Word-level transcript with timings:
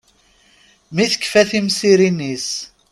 Mi 0.93 1.05
tekfa 1.11 1.41
timsirin-is. 1.49 2.49